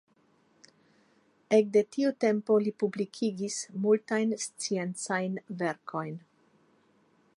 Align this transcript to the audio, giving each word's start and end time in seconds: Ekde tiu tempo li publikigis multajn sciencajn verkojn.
Ekde 1.57 1.83
tiu 1.95 2.13
tempo 2.25 2.57
li 2.67 2.73
publikigis 2.85 3.59
multajn 3.85 4.33
sciencajn 4.47 5.37
verkojn. 5.61 6.19